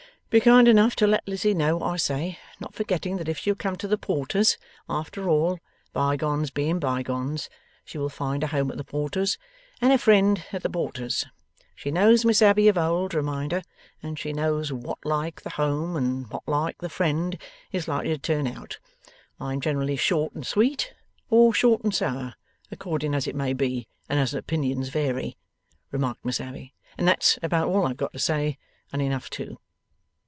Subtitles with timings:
[0.31, 3.51] Be kind enough to let Lizzie know what I say; not forgetting that if she
[3.51, 5.59] will come to the Porters, after all,
[5.91, 7.49] bygones being bygones,
[7.83, 9.37] she will find a home at the Porters,
[9.81, 11.25] and a friend at the Porters.
[11.75, 13.61] She knows Miss Abbey of old, remind her,
[14.01, 17.37] and she knows what like the home, and what like the friend,
[17.73, 18.79] is likely to turn out.
[19.37, 20.93] I am generally short and sweet
[21.29, 22.35] or short and sour,
[22.71, 25.35] according as it may be and as opinions vary'
[25.91, 28.57] remarked Miss Abbey, 'and that's about all I have got to say,
[28.93, 29.59] and enough too.